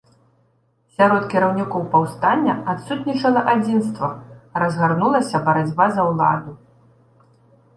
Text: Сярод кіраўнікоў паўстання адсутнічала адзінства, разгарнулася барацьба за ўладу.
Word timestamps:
Сярод 0.95 1.21
кіраўнікоў 1.33 1.83
паўстання 1.91 2.55
адсутнічала 2.73 3.41
адзінства, 3.53 4.09
разгарнулася 4.65 5.37
барацьба 5.51 5.85
за 5.99 6.07
ўладу. 6.09 6.51